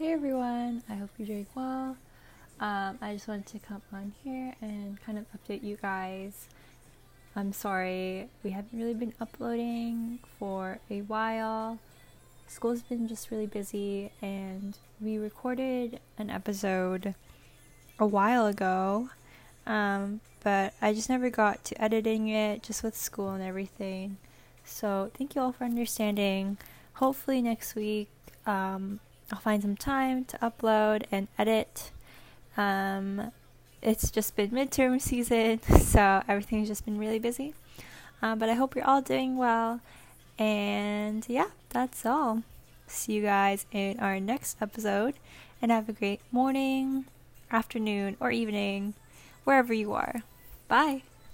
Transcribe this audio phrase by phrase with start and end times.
[0.00, 1.94] Hey everyone, I hope you're doing well.
[2.58, 6.48] Um, I just wanted to come on here and kind of update you guys.
[7.36, 11.80] I'm sorry, we haven't really been uploading for a while.
[12.46, 17.14] School's been just really busy, and we recorded an episode
[17.98, 19.10] a while ago,
[19.66, 24.16] um, but I just never got to editing it just with school and everything.
[24.64, 26.56] So, thank you all for understanding.
[26.94, 28.08] Hopefully, next week,
[28.46, 29.00] um,
[29.32, 31.90] I'll find some time to upload and edit.
[32.56, 33.32] Um,
[33.82, 37.54] it's just been midterm season, so everything's just been really busy.
[38.22, 39.80] Um, but I hope you're all doing well.
[40.38, 42.42] And yeah, that's all.
[42.86, 45.14] See you guys in our next episode.
[45.62, 47.04] And have a great morning,
[47.50, 48.94] afternoon, or evening,
[49.44, 50.22] wherever you are.
[50.68, 51.02] Bye.